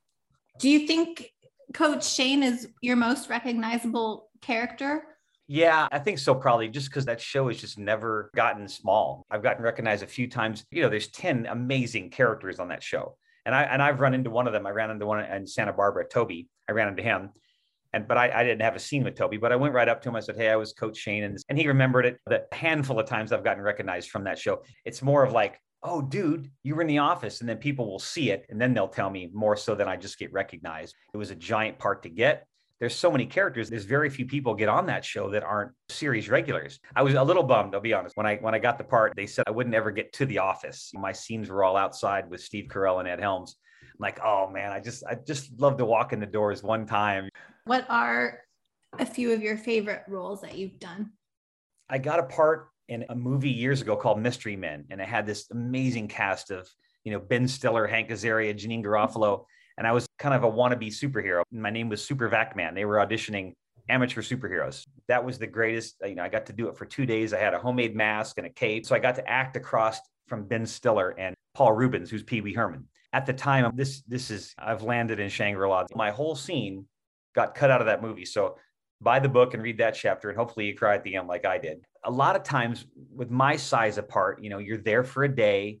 Do 0.59 0.67
you 0.67 0.87
think 0.87 1.29
Coach 1.75 2.07
Shane 2.07 2.41
is 2.41 2.69
your 2.81 2.95
most 2.95 3.29
recognizable 3.29 4.29
character? 4.41 5.03
Yeah, 5.47 5.87
I 5.91 5.99
think 5.99 6.17
so, 6.17 6.33
probably 6.33 6.69
just 6.69 6.89
because 6.89 7.05
that 7.05 7.21
show 7.21 7.49
has 7.49 7.61
just 7.61 7.77
never 7.77 8.31
gotten 8.35 8.67
small. 8.67 9.27
I've 9.29 9.43
gotten 9.43 9.63
recognized 9.63 10.01
a 10.01 10.07
few 10.07 10.27
times. 10.27 10.65
You 10.71 10.81
know, 10.81 10.89
there's 10.89 11.09
10 11.09 11.45
amazing 11.45 12.09
characters 12.09 12.59
on 12.59 12.69
that 12.69 12.81
show 12.81 13.15
and 13.45 13.53
I 13.53 13.63
and 13.63 13.81
I've 13.81 13.99
run 13.99 14.13
into 14.13 14.29
one 14.29 14.47
of 14.47 14.53
them. 14.53 14.65
I 14.65 14.71
ran 14.71 14.91
into 14.91 15.05
one 15.05 15.23
in 15.23 15.47
Santa 15.47 15.73
Barbara, 15.73 16.05
Toby. 16.07 16.47
I 16.67 16.71
ran 16.71 16.87
into 16.87 17.03
him, 17.03 17.29
and 17.93 18.07
but 18.07 18.17
I, 18.17 18.31
I 18.31 18.43
didn't 18.43 18.61
have 18.61 18.75
a 18.75 18.79
scene 18.79 19.03
with 19.03 19.15
Toby. 19.15 19.37
But 19.37 19.51
I 19.51 19.55
went 19.55 19.73
right 19.73 19.87
up 19.87 20.01
to 20.03 20.09
him. 20.09 20.15
I 20.15 20.19
said, 20.19 20.35
"Hey, 20.35 20.49
I 20.49 20.55
was 20.55 20.73
Coach 20.73 20.97
Shane," 20.97 21.23
and 21.23 21.37
and 21.49 21.57
he 21.57 21.67
remembered 21.67 22.05
it. 22.05 22.19
The 22.25 22.45
handful 22.51 22.99
of 22.99 23.07
times 23.07 23.31
I've 23.31 23.43
gotten 23.43 23.63
recognized 23.63 24.09
from 24.09 24.23
that 24.25 24.39
show, 24.39 24.63
it's 24.83 25.01
more 25.01 25.23
of 25.23 25.31
like, 25.31 25.59
"Oh, 25.83 26.01
dude, 26.01 26.49
you 26.63 26.75
were 26.75 26.81
in 26.81 26.87
the 26.87 26.99
office," 26.99 27.41
and 27.41 27.49
then 27.49 27.57
people 27.57 27.89
will 27.89 27.99
see 27.99 28.31
it, 28.31 28.45
and 28.49 28.59
then 28.59 28.73
they'll 28.73 28.87
tell 28.87 29.09
me 29.09 29.29
more 29.33 29.55
so 29.55 29.75
than 29.75 29.87
I 29.87 29.95
just 29.97 30.17
get 30.17 30.33
recognized. 30.33 30.95
It 31.13 31.17
was 31.17 31.31
a 31.31 31.35
giant 31.35 31.77
part 31.77 32.03
to 32.03 32.09
get 32.09 32.47
there's 32.79 32.95
so 32.95 33.09
many 33.09 33.25
characters. 33.25 33.69
There's 33.69 33.85
very 33.85 34.09
few 34.09 34.25
people 34.25 34.53
get 34.53 34.67
on 34.67 34.85
that 34.87 35.05
show 35.05 35.29
that 35.31 35.43
aren't 35.43 35.71
series 35.89 36.29
regulars. 36.29 36.79
I 36.95 37.03
was 37.03 37.13
a 37.13 37.23
little 37.23 37.43
bummed, 37.43 37.73
I'll 37.73 37.81
be 37.81 37.93
honest. 37.93 38.17
When 38.17 38.25
I 38.25 38.35
when 38.37 38.53
I 38.53 38.59
got 38.59 38.77
the 38.77 38.83
part, 38.83 39.13
they 39.15 39.25
said 39.25 39.45
I 39.47 39.51
wouldn't 39.51 39.75
ever 39.75 39.91
get 39.91 40.11
to 40.13 40.25
the 40.25 40.39
office. 40.39 40.91
My 40.93 41.13
scenes 41.13 41.49
were 41.49 41.63
all 41.63 41.77
outside 41.77 42.29
with 42.29 42.41
Steve 42.41 42.67
Carell 42.69 42.99
and 42.99 43.07
Ed 43.07 43.19
Helms. 43.19 43.55
I'm 43.81 43.89
like, 43.99 44.19
oh 44.23 44.49
man, 44.49 44.71
I 44.71 44.81
just 44.81 45.05
I 45.05 45.15
just 45.15 45.57
love 45.59 45.77
to 45.77 45.85
walk 45.85 46.11
in 46.11 46.19
the 46.19 46.25
doors 46.25 46.63
one 46.63 46.85
time. 46.85 47.29
What 47.63 47.85
are 47.89 48.39
a 48.99 49.05
few 49.05 49.31
of 49.31 49.41
your 49.41 49.57
favorite 49.57 50.03
roles 50.07 50.41
that 50.41 50.57
you've 50.57 50.79
done? 50.79 51.11
I 51.89 51.97
got 51.97 52.19
a 52.19 52.23
part 52.23 52.67
in 52.89 53.05
a 53.09 53.15
movie 53.15 53.49
years 53.49 53.81
ago 53.81 53.95
called 53.95 54.19
Mystery 54.19 54.55
Men, 54.55 54.85
and 54.89 54.99
it 54.99 55.07
had 55.07 55.25
this 55.25 55.49
amazing 55.49 56.09
cast 56.09 56.51
of 56.51 56.67
you 57.05 57.13
know 57.13 57.19
Ben 57.19 57.47
Stiller, 57.47 57.87
Hank 57.87 58.09
Azaria, 58.09 58.53
Janeane 58.53 58.83
Garofalo 58.83 59.45
and 59.77 59.85
I 59.85 59.91
was 59.91 60.07
kind 60.19 60.33
of 60.33 60.43
a 60.43 60.51
wannabe 60.51 60.87
superhero. 60.87 61.43
My 61.51 61.69
name 61.69 61.89
was 61.89 62.03
Super 62.03 62.27
Vac 62.27 62.55
Man. 62.55 62.73
They 62.73 62.85
were 62.85 62.95
auditioning 62.95 63.53
amateur 63.89 64.21
superheroes. 64.21 64.85
That 65.07 65.23
was 65.23 65.37
the 65.37 65.47
greatest. 65.47 65.95
Uh, 66.03 66.07
you 66.07 66.15
know, 66.15 66.23
I 66.23 66.29
got 66.29 66.45
to 66.47 66.53
do 66.53 66.67
it 66.67 66.77
for 66.77 66.85
two 66.85 67.05
days. 67.05 67.33
I 67.33 67.39
had 67.39 67.53
a 67.53 67.59
homemade 67.59 67.95
mask 67.95 68.37
and 68.37 68.47
a 68.47 68.49
cape, 68.49 68.85
so 68.85 68.95
I 68.95 68.99
got 68.99 69.15
to 69.15 69.29
act 69.29 69.55
across 69.55 69.99
from 70.27 70.47
Ben 70.47 70.65
Stiller 70.65 71.13
and 71.19 71.35
Paul 71.53 71.73
Reubens, 71.73 72.09
who's 72.09 72.23
Pee 72.23 72.41
Wee 72.41 72.53
Herman. 72.53 72.87
At 73.13 73.25
the 73.25 73.33
time, 73.33 73.71
this 73.75 74.01
this 74.07 74.31
is 74.31 74.53
I've 74.57 74.83
landed 74.83 75.19
in 75.19 75.29
Shangri 75.29 75.67
La. 75.67 75.85
My 75.93 76.11
whole 76.11 76.35
scene 76.35 76.85
got 77.33 77.55
cut 77.55 77.69
out 77.69 77.81
of 77.81 77.87
that 77.87 78.01
movie. 78.01 78.25
So 78.25 78.57
buy 79.01 79.19
the 79.19 79.29
book 79.29 79.53
and 79.53 79.61
read 79.61 79.77
that 79.79 79.95
chapter, 79.95 80.29
and 80.29 80.37
hopefully 80.37 80.65
you 80.67 80.75
cry 80.75 80.95
at 80.95 81.03
the 81.03 81.15
end 81.15 81.27
like 81.27 81.45
I 81.45 81.57
did. 81.57 81.85
A 82.05 82.11
lot 82.11 82.35
of 82.35 82.43
times 82.43 82.85
with 83.13 83.29
my 83.29 83.55
size 83.55 83.97
apart, 83.97 84.41
you 84.41 84.49
know, 84.49 84.57
you're 84.57 84.77
there 84.77 85.03
for 85.03 85.23
a 85.23 85.33
day. 85.33 85.79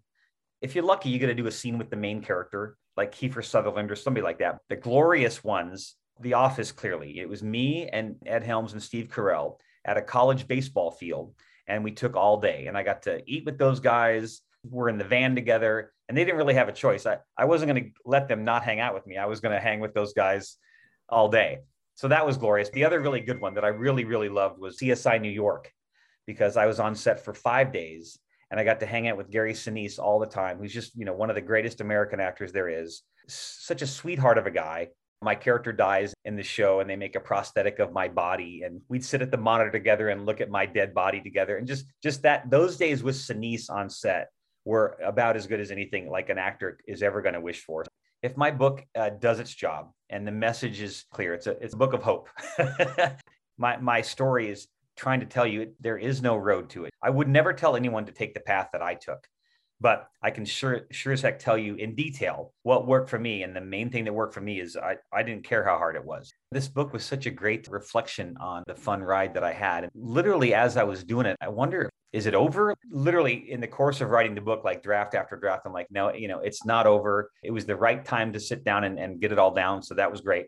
If 0.61 0.75
you're 0.75 0.83
lucky, 0.83 1.09
you 1.09 1.19
get 1.19 1.27
to 1.27 1.35
do 1.35 1.47
a 1.47 1.51
scene 1.51 1.77
with 1.77 1.89
the 1.89 1.95
main 1.95 2.21
character 2.21 2.77
like 2.97 3.13
Kiefer 3.13 3.43
Sutherland 3.43 3.91
or 3.91 3.95
somebody 3.95 4.23
like 4.23 4.39
that. 4.39 4.59
The 4.69 4.75
glorious 4.75 5.43
ones, 5.43 5.95
The 6.19 6.33
Office, 6.33 6.71
clearly. 6.71 7.19
It 7.19 7.29
was 7.29 7.43
me 7.43 7.87
and 7.89 8.15
Ed 8.25 8.43
Helms 8.43 8.73
and 8.73 8.81
Steve 8.81 9.09
Carell 9.09 9.59
at 9.83 9.97
a 9.97 10.01
college 10.01 10.47
baseball 10.47 10.91
field. 10.91 11.33
And 11.67 11.83
we 11.83 11.91
took 11.91 12.15
all 12.15 12.39
day. 12.39 12.67
And 12.67 12.77
I 12.77 12.83
got 12.83 13.03
to 13.03 13.21
eat 13.25 13.45
with 13.45 13.57
those 13.57 13.79
guys. 13.79 14.41
We're 14.69 14.89
in 14.89 14.97
the 14.97 15.03
van 15.03 15.35
together. 15.35 15.91
And 16.07 16.17
they 16.17 16.23
didn't 16.23 16.37
really 16.37 16.53
have 16.53 16.69
a 16.69 16.73
choice. 16.73 17.05
I, 17.05 17.17
I 17.37 17.45
wasn't 17.45 17.71
going 17.71 17.83
to 17.85 17.91
let 18.05 18.27
them 18.27 18.43
not 18.43 18.63
hang 18.63 18.79
out 18.79 18.93
with 18.93 19.07
me. 19.07 19.17
I 19.17 19.25
was 19.25 19.39
going 19.39 19.53
to 19.55 19.59
hang 19.59 19.79
with 19.79 19.93
those 19.93 20.13
guys 20.13 20.57
all 21.09 21.29
day. 21.29 21.59
So 21.95 22.07
that 22.09 22.25
was 22.25 22.37
glorious. 22.37 22.69
The 22.69 22.85
other 22.85 22.99
really 22.99 23.21
good 23.21 23.41
one 23.41 23.55
that 23.55 23.65
I 23.65 23.69
really, 23.69 24.05
really 24.05 24.29
loved 24.29 24.59
was 24.59 24.77
CSI 24.77 25.19
New 25.19 25.31
York. 25.31 25.71
because 26.27 26.57
I 26.57 26.65
was 26.65 26.79
on 26.79 26.95
set 26.95 27.23
for 27.23 27.33
five 27.33 27.71
days 27.71 28.19
and 28.51 28.59
I 28.59 28.63
got 28.63 28.79
to 28.81 28.85
hang 28.85 29.07
out 29.07 29.17
with 29.17 29.31
Gary 29.31 29.53
Sinise 29.53 29.99
all 29.99 30.19
the 30.19 30.25
time, 30.25 30.57
who's 30.57 30.73
just, 30.73 30.95
you 30.95 31.05
know, 31.05 31.13
one 31.13 31.29
of 31.29 31.35
the 31.35 31.41
greatest 31.41 31.81
American 31.81 32.19
actors 32.19 32.51
there 32.51 32.69
is. 32.69 33.01
Such 33.27 33.81
a 33.81 33.87
sweetheart 33.87 34.37
of 34.37 34.45
a 34.45 34.51
guy. 34.51 34.89
My 35.21 35.33
character 35.33 35.71
dies 35.71 36.13
in 36.25 36.35
the 36.35 36.43
show 36.43 36.79
and 36.79 36.89
they 36.89 36.95
make 36.95 37.15
a 37.15 37.19
prosthetic 37.19 37.79
of 37.79 37.91
my 37.91 38.07
body 38.07 38.61
and 38.63 38.81
we'd 38.89 39.03
sit 39.03 39.21
at 39.21 39.31
the 39.31 39.37
monitor 39.37 39.71
together 39.71 40.09
and 40.09 40.25
look 40.25 40.41
at 40.41 40.49
my 40.49 40.65
dead 40.65 40.93
body 40.93 41.21
together 41.21 41.57
and 41.57 41.65
just 41.65 41.85
just 42.03 42.21
that 42.23 42.49
those 42.51 42.77
days 42.77 43.01
with 43.01 43.15
Sinise 43.15 43.69
on 43.69 43.89
set 43.89 44.29
were 44.65 44.97
about 45.03 45.35
as 45.35 45.47
good 45.47 45.59
as 45.59 45.71
anything 45.71 46.09
like 46.09 46.29
an 46.29 46.37
actor 46.37 46.77
is 46.87 47.01
ever 47.01 47.21
going 47.21 47.33
to 47.33 47.41
wish 47.41 47.63
for. 47.63 47.85
If 48.21 48.35
my 48.35 48.51
book 48.51 48.83
uh, 48.95 49.11
does 49.11 49.39
its 49.39 49.53
job 49.53 49.91
and 50.09 50.27
the 50.27 50.31
message 50.31 50.81
is 50.81 51.05
clear, 51.11 51.33
it's 51.33 51.47
a 51.47 51.51
it's 51.63 51.73
a 51.73 51.77
book 51.77 51.93
of 51.93 52.03
hope. 52.03 52.27
my 53.57 53.77
my 53.77 54.01
story 54.01 54.49
is 54.49 54.67
trying 54.95 55.19
to 55.19 55.25
tell 55.25 55.45
you 55.45 55.73
there 55.79 55.97
is 55.97 56.21
no 56.21 56.35
road 56.37 56.69
to 56.71 56.85
it. 56.85 56.93
I 57.01 57.09
would 57.09 57.27
never 57.27 57.53
tell 57.53 57.75
anyone 57.75 58.05
to 58.05 58.11
take 58.11 58.33
the 58.33 58.39
path 58.39 58.69
that 58.73 58.81
I 58.81 58.95
took, 58.95 59.27
but 59.81 60.07
I 60.21 60.31
can 60.31 60.45
sure 60.45 60.87
sure 60.91 61.13
as 61.13 61.21
heck 61.21 61.39
tell 61.39 61.57
you 61.57 61.75
in 61.75 61.95
detail 61.95 62.53
what 62.63 62.87
worked 62.87 63.09
for 63.09 63.19
me. 63.19 63.43
And 63.43 63.55
the 63.55 63.61
main 63.61 63.89
thing 63.89 64.05
that 64.05 64.13
worked 64.13 64.33
for 64.33 64.41
me 64.41 64.59
is 64.59 64.77
I, 64.77 64.97
I 65.13 65.23
didn't 65.23 65.43
care 65.43 65.63
how 65.63 65.77
hard 65.77 65.95
it 65.95 66.05
was. 66.05 66.33
This 66.51 66.67
book 66.67 66.93
was 66.93 67.03
such 67.03 67.25
a 67.25 67.31
great 67.31 67.67
reflection 67.67 68.37
on 68.39 68.63
the 68.67 68.75
fun 68.75 69.03
ride 69.03 69.33
that 69.33 69.43
I 69.43 69.53
had. 69.53 69.83
And 69.83 69.91
literally 69.95 70.53
as 70.53 70.77
I 70.77 70.83
was 70.83 71.03
doing 71.03 71.25
it, 71.25 71.37
I 71.41 71.49
wonder 71.49 71.89
is 72.15 72.27
it 72.27 72.33
over? 72.33 72.73
Literally 72.89 73.51
in 73.51 73.59
the 73.59 73.67
course 73.67 73.99
of 73.99 74.09
writing 74.09 74.35
the 74.35 74.41
book, 74.41 74.63
like 74.63 74.81
draft 74.81 75.15
after 75.15 75.35
draft, 75.35 75.63
I'm 75.65 75.73
like, 75.73 75.87
no, 75.91 76.13
you 76.13 76.29
know, 76.29 76.39
it's 76.39 76.65
not 76.65 76.87
over. 76.87 77.29
It 77.43 77.51
was 77.51 77.65
the 77.65 77.75
right 77.75 78.05
time 78.05 78.31
to 78.31 78.39
sit 78.39 78.63
down 78.63 78.85
and, 78.85 78.97
and 78.97 79.19
get 79.19 79.33
it 79.33 79.37
all 79.37 79.53
down. 79.53 79.83
So 79.83 79.95
that 79.95 80.09
was 80.09 80.21
great. 80.21 80.45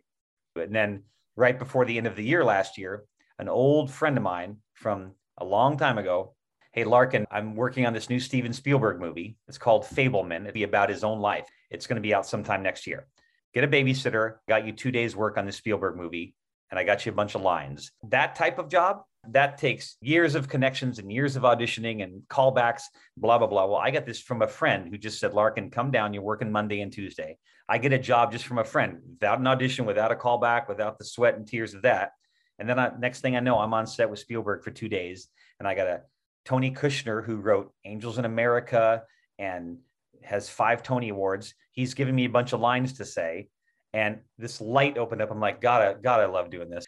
And 0.56 0.74
then 0.74 1.04
right 1.36 1.60
before 1.60 1.84
the 1.84 1.98
end 1.98 2.08
of 2.08 2.16
the 2.16 2.24
year 2.24 2.46
last 2.46 2.78
year, 2.78 3.04
an 3.40 3.50
old 3.50 3.92
friend 3.92 4.18
of 4.18 4.24
mine 4.24 4.58
from 4.74 5.12
a 5.38 5.46
long 5.46 5.78
time 5.78 5.98
ago. 5.98 6.34
Hey, 6.72 6.84
Larkin, 6.84 7.26
I'm 7.32 7.56
working 7.56 7.86
on 7.86 7.94
this 7.94 8.10
new 8.10 8.20
Steven 8.20 8.54
Spielberg 8.54 9.00
movie. 9.00 9.38
It's 9.48 9.58
called 9.58 9.84
Fabelman. 9.84 10.42
It'll 10.42 10.54
be 10.54 10.64
about 10.64 10.90
his 10.90 11.04
own 11.04 11.20
life. 11.20 11.48
It's 11.70 11.88
going 11.88 11.96
to 11.96 12.02
be 12.02 12.14
out 12.14 12.26
sometime 12.26 12.64
next 12.64 12.88
year. 12.88 13.08
Get 13.54 13.64
a 13.64 13.68
babysitter, 13.68 14.36
got 14.48 14.66
you 14.66 14.74
two 14.74 14.92
days' 14.92 15.16
work 15.16 15.38
on 15.38 15.46
the 15.46 15.52
Spielberg 15.52 15.96
movie, 15.96 16.36
and 16.70 16.80
I 16.80 16.84
got 16.84 17.06
you 17.06 17.12
a 17.12 17.16
bunch 17.16 17.36
of 17.36 17.42
lines. 17.42 17.92
That 18.10 18.36
type 18.36 18.60
of 18.60 18.70
job, 18.70 19.02
that 19.30 19.58
takes 19.58 19.98
years 20.02 20.36
of 20.36 20.48
connections 20.48 21.00
and 21.00 21.12
years 21.12 21.36
of 21.36 21.44
auditioning 21.44 22.04
and 22.04 22.22
callbacks, 22.30 22.84
blah, 23.18 23.38
blah, 23.38 23.48
blah. 23.48 23.66
Well, 23.66 23.78
I 23.78 23.92
got 23.92 24.06
this 24.06 24.22
from 24.22 24.42
a 24.42 24.48
friend 24.48 24.88
who 24.90 24.98
just 24.98 25.20
said, 25.20 25.34
Larkin, 25.34 25.70
come 25.70 25.92
down. 25.92 26.14
You're 26.14 26.24
working 26.24 26.52
Monday 26.52 26.82
and 26.82 26.92
Tuesday. 26.92 27.38
I 27.70 27.78
get 27.78 27.94
a 27.94 28.00
job 28.00 28.32
just 28.32 28.46
from 28.46 28.60
a 28.60 28.64
friend 28.64 29.00
without 29.10 29.40
an 29.40 29.48
audition, 29.48 29.86
without 29.86 30.12
a 30.12 30.16
callback, 30.16 30.70
without 30.70 30.98
the 30.98 31.06
sweat 31.06 31.36
and 31.36 31.48
tears 31.48 31.74
of 31.74 31.82
that. 31.82 32.12
And 32.60 32.68
then 32.68 32.80
I, 32.80 32.92
next 33.00 33.22
thing 33.22 33.36
I 33.36 33.40
know, 33.40 33.60
I'm 33.60 33.74
on 33.74 33.88
set 33.88 34.10
with 34.10 34.20
Spielberg 34.20 34.64
for 34.64 34.72
two 34.72 34.90
days, 34.90 35.28
and 35.60 35.68
I 35.68 35.76
got 35.76 35.88
a 35.88 36.02
Tony 36.46 36.72
Kushner 36.72 37.24
who 37.24 37.38
wrote 37.38 37.74
Angels 37.86 38.18
in 38.18 38.26
America 38.26 39.04
and 39.38 39.78
has 40.24 40.50
five 40.50 40.82
Tony 40.82 41.10
Awards. 41.10 41.54
He's 41.72 41.94
giving 41.94 42.16
me 42.16 42.26
a 42.26 42.30
bunch 42.30 42.54
of 42.54 42.60
lines 42.60 42.94
to 42.94 43.06
say, 43.06 43.50
and 43.94 44.20
this 44.38 44.60
light 44.62 44.98
opened 44.98 45.22
up. 45.22 45.32
I'm 45.32 45.40
like, 45.40 45.62
God, 45.62 46.02
God, 46.02 46.20
I 46.20 46.26
love 46.26 46.50
doing 46.50 46.70
this. 46.70 46.86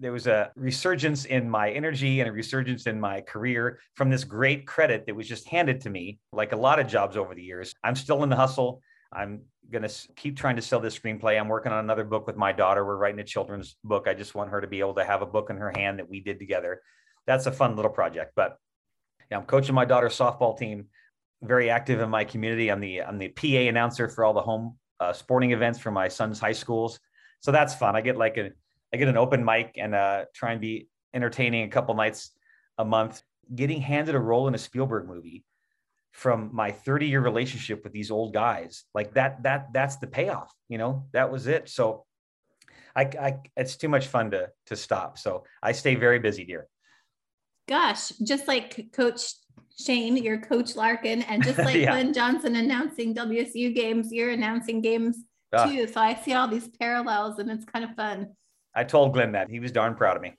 There 0.00 0.12
was 0.12 0.28
a 0.28 0.52
resurgence 0.54 1.24
in 1.24 1.50
my 1.50 1.70
energy 1.70 2.20
and 2.20 2.28
a 2.28 2.32
resurgence 2.32 2.86
in 2.86 3.00
my 3.00 3.20
career 3.20 3.80
from 3.94 4.10
this 4.10 4.22
great 4.22 4.66
credit 4.66 5.06
that 5.06 5.16
was 5.16 5.26
just 5.26 5.48
handed 5.48 5.80
to 5.80 5.90
me, 5.90 6.20
like 6.32 6.52
a 6.52 6.56
lot 6.56 6.78
of 6.78 6.86
jobs 6.86 7.16
over 7.16 7.34
the 7.34 7.42
years. 7.42 7.74
I'm 7.82 7.96
still 7.96 8.22
in 8.22 8.28
the 8.28 8.36
hustle. 8.36 8.80
I'm 9.12 9.42
going 9.70 9.82
to 9.82 10.08
keep 10.16 10.36
trying 10.36 10.56
to 10.56 10.62
sell 10.62 10.80
this 10.80 10.98
screenplay. 10.98 11.38
I'm 11.38 11.48
working 11.48 11.72
on 11.72 11.84
another 11.84 12.04
book 12.04 12.26
with 12.26 12.36
my 12.36 12.52
daughter. 12.52 12.84
We're 12.84 12.96
writing 12.96 13.20
a 13.20 13.24
children's 13.24 13.76
book. 13.84 14.06
I 14.06 14.14
just 14.14 14.34
want 14.34 14.50
her 14.50 14.60
to 14.60 14.66
be 14.66 14.80
able 14.80 14.94
to 14.94 15.04
have 15.04 15.22
a 15.22 15.26
book 15.26 15.50
in 15.50 15.56
her 15.56 15.72
hand 15.74 15.98
that 15.98 16.08
we 16.08 16.20
did 16.20 16.38
together. 16.38 16.82
That's 17.26 17.46
a 17.46 17.52
fun 17.52 17.76
little 17.76 17.90
project. 17.90 18.32
But 18.34 18.58
yeah, 19.30 19.38
I'm 19.38 19.44
coaching 19.44 19.74
my 19.74 19.84
daughter's 19.84 20.16
softball 20.16 20.58
team. 20.58 20.86
Very 21.42 21.70
active 21.70 22.00
in 22.00 22.10
my 22.10 22.24
community. 22.24 22.70
I'm 22.70 22.80
the 22.80 23.02
I'm 23.02 23.18
the 23.18 23.28
PA 23.28 23.68
announcer 23.68 24.08
for 24.08 24.24
all 24.24 24.32
the 24.32 24.40
home 24.40 24.76
uh, 24.98 25.12
sporting 25.12 25.52
events 25.52 25.78
for 25.78 25.90
my 25.90 26.08
son's 26.08 26.40
high 26.40 26.52
schools. 26.52 26.98
So 27.40 27.52
that's 27.52 27.74
fun. 27.74 27.94
I 27.94 28.00
get 28.00 28.16
like 28.16 28.36
a 28.38 28.50
I 28.92 28.96
get 28.96 29.08
an 29.08 29.16
open 29.16 29.44
mic 29.44 29.72
and 29.76 29.94
uh, 29.94 30.24
try 30.34 30.52
and 30.52 30.60
be 30.60 30.88
entertaining 31.14 31.64
a 31.64 31.68
couple 31.68 31.94
nights 31.94 32.32
a 32.78 32.84
month. 32.84 33.22
Getting 33.54 33.80
handed 33.80 34.14
a 34.14 34.18
role 34.18 34.48
in 34.48 34.54
a 34.54 34.58
Spielberg 34.58 35.06
movie 35.06 35.44
from 36.18 36.50
my 36.52 36.72
30 36.72 37.06
year 37.06 37.20
relationship 37.20 37.84
with 37.84 37.92
these 37.92 38.10
old 38.10 38.34
guys. 38.34 38.82
Like 38.92 39.14
that 39.14 39.44
that 39.44 39.72
that's 39.72 39.96
the 39.96 40.08
payoff 40.08 40.52
you 40.68 40.76
know? 40.76 41.06
That 41.12 41.30
was 41.30 41.46
it. 41.46 41.68
So 41.68 42.04
I, 42.94 43.02
I 43.02 43.36
it's 43.56 43.76
too 43.76 43.88
much 43.88 44.08
fun 44.08 44.32
to 44.32 44.50
to 44.66 44.76
stop. 44.76 45.18
So 45.18 45.44
i 45.62 45.72
stay 45.72 45.94
very 45.94 46.18
busy 46.18 46.44
dear. 46.44 46.66
Gosh 47.68 48.08
just 48.22 48.48
like 48.48 48.88
coach 48.92 49.22
shane 49.78 50.16
your 50.16 50.40
coach 50.40 50.74
larkin 50.74 51.22
and 51.22 51.44
just 51.44 51.58
like 51.68 51.76
yeah. 51.76 51.92
glenn 51.92 52.12
johnson 52.12 52.56
announcing 52.56 53.14
wsu 53.14 53.72
games 53.72 54.08
you're 54.10 54.30
announcing 54.30 54.80
games 54.80 55.18
uh, 55.52 55.70
too. 55.70 55.86
So 55.86 56.00
i 56.00 56.14
see 56.14 56.32
all 56.32 56.48
these 56.48 56.66
parallels 56.80 57.38
and 57.38 57.48
it's 57.50 57.64
kind 57.64 57.84
of 57.84 57.94
fun. 57.94 58.32
I 58.74 58.84
told 58.84 59.12
glenn 59.12 59.32
that. 59.32 59.48
He 59.50 59.60
was 59.60 59.70
darn 59.70 59.94
proud 59.94 60.16
of 60.16 60.22
me 60.22 60.34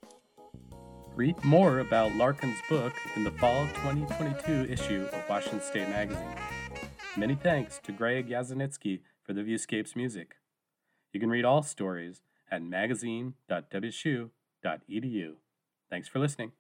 Read 1.20 1.44
more 1.44 1.80
about 1.80 2.16
Larkin's 2.16 2.62
book 2.70 2.94
in 3.18 3.26
the 3.26 3.32
fall 3.32 3.68
2022 3.68 4.72
issue 4.72 5.06
of 5.12 5.28
Washington 5.28 5.60
State 5.60 5.90
Magazine. 5.90 6.34
Many 7.18 7.36
thanks 7.36 7.78
to 7.84 7.92
Greg 7.92 8.30
Yazanitsky 8.30 9.02
for 9.22 9.34
the 9.34 9.44
Viewscapes 9.44 9.98
music. 9.98 10.36
You 11.12 11.20
can 11.20 11.30
read 11.30 11.44
all 11.44 11.62
stories 11.62 12.22
at 12.50 12.64
magazine.wsu.edu. 12.64 15.34
Thanks 15.90 16.08
for 16.08 16.20
listening. 16.20 16.54